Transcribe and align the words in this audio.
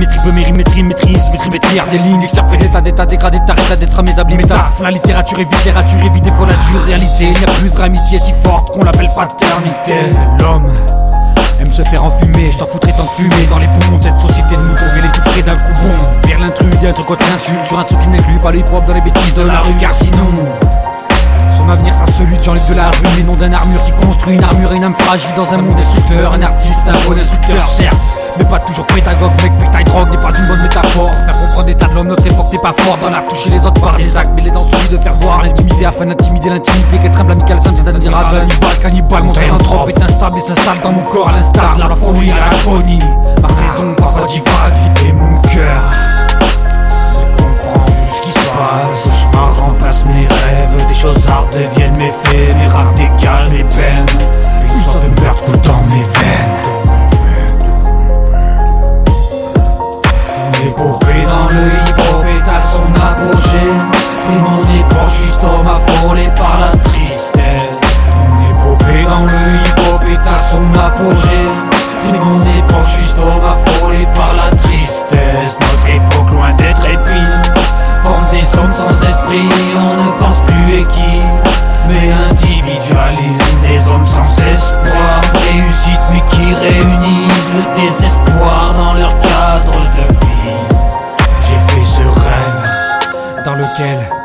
Maîtrise, 0.00 0.32
métrie, 0.32 0.82
maîtrise, 0.82 0.82
maîtrise, 0.82 1.52
maîtrise 1.52 1.82
Des 1.90 1.98
lignes, 1.98 2.22
extirpées 2.22 2.56
d'état, 2.56 2.80
d'état 2.80 3.04
dégradé, 3.04 3.38
t'arrêtes 3.46 3.78
d'être 3.78 3.98
un 3.98 4.02
métabli 4.02 4.34
méta 4.34 4.70
La 4.80 4.90
littérature 4.90 5.38
est 5.38 5.42
littérature 5.42 5.98
évite 6.02 6.24
des 6.24 6.32
fois 6.32 6.46
la 6.46 6.54
dure 6.54 6.82
réalité 6.86 7.24
Il 7.24 7.38
n'y 7.38 7.44
a 7.44 7.48
plus 7.58 7.68
de 7.68 7.74
vraie 7.74 7.84
amitié 7.84 8.18
si 8.18 8.32
forte 8.42 8.70
qu'on 8.72 8.82
l'appelle 8.82 9.10
fraternité 9.10 9.94
L'homme 10.38 10.72
aime 11.60 11.70
se 11.70 11.82
faire 11.82 12.02
enfumer, 12.02 12.50
je 12.50 12.56
t'en 12.56 12.64
foutrais 12.64 12.92
tant 12.92 13.02
de 13.02 13.08
fumée 13.08 13.46
dans 13.50 13.58
les 13.58 13.66
poumons 13.66 13.98
de 13.98 14.04
cette 14.04 14.18
société 14.18 14.56
de 14.56 14.60
moutons, 14.60 14.84
les 14.96 15.12
tout 15.12 15.30
frais 15.30 15.42
d'un 15.42 15.56
coup 15.56 15.72
bon. 15.82 16.28
Vers 16.28 16.40
l'intrus, 16.40 16.80
d'un 16.80 16.92
truc 16.92 17.06
contre 17.06 17.26
l'insulte, 17.28 17.66
sur 17.66 17.78
un 17.78 17.84
truc 17.84 17.98
qui 17.98 18.06
n'inclut 18.08 18.38
pas 18.38 18.50
les 18.50 18.60
hip 18.60 18.64
dans 18.86 18.94
les 18.94 19.00
bêtises 19.02 19.34
de 19.34 19.42
la 19.42 19.60
rue, 19.60 19.74
car 19.78 19.92
sinon. 19.92 20.30
Son 21.54 21.68
avenir 21.68 21.92
sera 21.92 22.06
celui 22.16 22.38
de 22.38 22.42
Jean-Luc 22.42 22.66
de 22.70 22.74
la 22.74 22.88
rue, 22.88 23.08
mais 23.18 23.24
non 23.24 23.34
d'un 23.34 23.52
armure 23.52 23.84
qui 23.84 23.92
construit 24.06 24.36
une 24.36 24.44
armure 24.44 24.72
et 24.72 24.76
une 24.76 24.84
âme 24.84 24.94
fragile 25.00 25.30
dans 25.36 25.52
un 25.52 25.58
monde 25.58 25.76
destructeur. 25.76 26.32
Un 26.32 26.42
artiste, 26.42 26.80
un 26.86 27.06
bon 27.06 27.18
instructeur, 27.18 27.60
certes, 27.62 28.19
mais 28.38 28.44
pas 28.44 28.58
toujours 28.60 28.86
pédagogue, 28.86 29.30
mec, 29.42 29.52
taille 29.72 29.84
drogue 29.84 30.10
n'est 30.10 30.20
pas 30.20 30.30
une 30.36 30.46
bonne 30.46 30.62
métaphore. 30.62 31.10
Faire 31.10 31.40
comprendre 31.40 31.66
l'état 31.68 31.86
de 31.86 31.94
l'homme, 31.94 32.08
notre 32.08 32.26
époque 32.26 32.52
n'est 32.52 32.58
pas 32.58 32.74
fort 32.78 32.98
dans 33.02 33.10
l'art, 33.10 33.24
toucher 33.28 33.50
les 33.50 33.64
autres 33.64 33.80
par 33.80 33.98
les 33.98 34.16
actes, 34.16 34.32
mais 34.34 34.42
les 34.42 34.50
dans 34.50 34.64
celui 34.64 34.88
de 34.88 34.98
faire 34.98 35.14
voir 35.16 35.42
l'intimité 35.42 35.86
afin 35.86 36.06
d'intimider 36.06 36.50
l'intimité, 36.50 36.98
qu'être 37.02 37.20
humble, 37.20 37.32
amical, 37.32 37.60
sans 37.62 37.72
dire 37.72 37.84
dire 37.84 38.12
cannibale, 38.12 38.78
cannibale, 38.80 39.22
mon 39.24 39.32
un 39.32 39.58
trop 39.58 39.88
est 39.88 40.02
instable 40.02 40.38
et 40.38 40.40
s'installe 40.40 40.80
dans 40.82 40.92
mon 40.92 41.02
corps 41.02 41.28
à 41.28 41.32
l'instar 41.32 41.76
de 41.76 41.80
la 41.80 41.88
folie 41.90 42.30
à 42.30 42.40
la 42.40 42.50
folie. 42.50 43.00
Son 70.50 70.64
apogée 70.74 71.48
C'est 72.02 72.18
mon 72.18 72.42
époque, 72.42 72.90
juste 72.98 73.18
homme 73.18 73.44
affolé 73.44 74.06
par 74.14 74.34
la 74.34 74.50
tristesse. 74.56 75.56
Notre 75.60 75.88
époque 75.88 76.30
loin 76.32 76.52
d'être 76.54 76.84
épine 76.84 77.42
Forme 78.02 78.26
des 78.32 78.58
hommes 78.58 78.74
sans 78.74 79.06
esprit, 79.06 79.48
on 79.78 79.94
ne 80.02 80.10
pense 80.18 80.40
plus 80.42 80.78
et 80.78 80.82
qui? 80.82 81.22
Mais 81.88 82.10
individualise 82.30 83.38
des 83.62 83.88
hommes 83.90 84.06
sans 84.06 84.30
espoir. 84.52 85.20
Réussite 85.50 86.00
mais 86.12 86.22
qui 86.30 86.54
réunissent 86.54 87.54
le 87.54 87.82
désespoir 87.82 88.72
dans 88.74 88.94
leur 88.94 89.18
cadre 89.20 89.80
de 89.96 90.12
vie. 90.14 90.56
J'ai 91.46 91.74
fait 91.74 91.84
ce 91.84 92.02
rêve 92.02 93.44
dans 93.44 93.54
lequel 93.54 94.19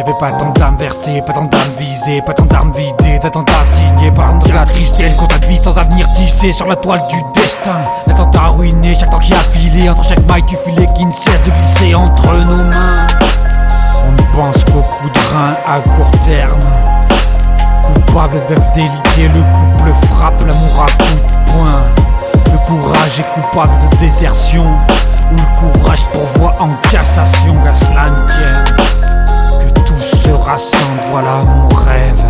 il 0.00 0.04
n'y 0.04 0.10
avait 0.10 0.18
pas 0.18 0.32
tant 0.32 0.50
d'âmes 0.52 0.76
versées, 0.78 1.22
pas 1.26 1.32
tant 1.34 1.42
d'âmes 1.42 1.72
visées, 1.78 2.22
pas 2.24 2.32
tant 2.32 2.46
d'armes 2.46 2.72
vidées, 2.72 3.18
d'attentats 3.18 3.52
signés 3.74 4.10
par 4.10 4.38
de 4.38 4.50
la 4.52 4.64
tristesse, 4.64 5.14
de 5.16 5.46
vie 5.46 5.58
sans 5.58 5.76
avenir 5.76 6.06
tissé 6.14 6.52
sur 6.52 6.66
la 6.66 6.76
toile 6.76 7.02
du 7.10 7.16
destin. 7.34 7.76
L'attentat 8.06 8.48
ruiné, 8.48 8.94
chaque 8.94 9.10
temps 9.10 9.18
qui 9.18 9.34
a 9.34 9.40
filé, 9.52 9.90
entre 9.90 10.04
chaque 10.04 10.24
maille 10.26 10.44
du 10.44 10.56
filet 10.64 10.86
qui 10.96 11.04
ne 11.04 11.12
cesse 11.12 11.42
de 11.42 11.50
glisser 11.50 11.94
entre 11.94 12.32
nos 12.32 12.64
mains. 12.64 13.06
On 14.06 14.12
ne 14.12 14.34
pense 14.34 14.64
qu'au 14.64 14.80
coup 14.80 15.10
de 15.10 15.18
rein 15.34 15.56
à 15.66 15.80
court 15.80 16.10
terme. 16.24 16.60
Coupable 18.06 18.42
d'infidélité, 18.48 19.28
le 19.34 19.42
couple 19.42 20.06
frappe 20.06 20.40
l'amour 20.40 20.86
à 20.86 20.90
coup 20.92 21.14
de 21.14 21.52
poing. 21.52 22.00
Le 22.46 22.58
courage 22.66 23.20
est 23.20 23.40
coupable 23.40 23.72
de 23.90 23.96
désertion 23.96 24.64
où 25.30 25.36
le 25.36 25.72
courage 25.78 26.04
pourvoit 26.12 26.56
en 26.58 26.70
cassation 26.88 27.54
Gaslan 27.64 28.14
Que 28.16 28.69
tout 30.00 30.16
se 30.16 30.30
rassemble, 30.30 31.00
voilà 31.10 31.42
mon 31.44 31.68
rêve. 31.68 32.24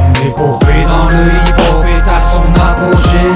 Mon 0.00 0.12
épopée 0.26 0.84
dans 0.86 1.08
le 1.08 1.24
hip-hop 1.46 1.84
est 1.88 2.08
à 2.08 2.20
son 2.20 2.48
apogée. 2.60 3.32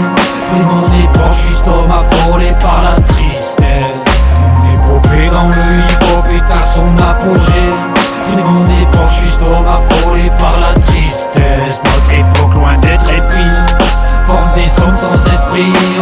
C'est 0.48 0.64
mon 0.64 0.88
époque, 1.02 1.34
homme 1.66 1.90
affolé 1.90 2.52
par 2.60 2.82
la 2.82 2.94
tristesse. 3.00 4.02
Mon 4.40 4.58
épopée 4.74 5.28
dans 5.30 5.48
le 5.48 5.64
hip-hop 5.78 6.26
est 6.30 6.52
à 6.52 6.62
son 6.62 6.88
apogée 7.02 7.97
be 15.58 15.97